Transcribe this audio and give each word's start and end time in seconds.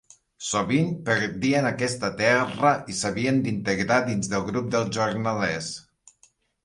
Sovint 0.45 0.87
perdien 1.09 1.67
aquesta 1.71 2.09
terra 2.21 2.71
i 2.93 2.97
s'havien 3.01 3.39
d'integrar 3.45 4.01
dins 4.09 4.33
el 4.39 4.49
grup 4.51 4.75
dels 4.77 4.91
jornalers. 5.01 5.69